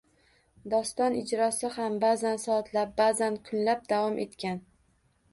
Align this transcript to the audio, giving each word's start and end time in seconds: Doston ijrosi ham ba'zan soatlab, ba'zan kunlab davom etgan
Doston 0.73 1.17
ijrosi 1.17 1.69
ham 1.75 1.99
ba'zan 2.03 2.41
soatlab, 2.43 2.95
ba'zan 3.01 3.37
kunlab 3.51 3.83
davom 3.93 4.17
etgan 4.25 4.57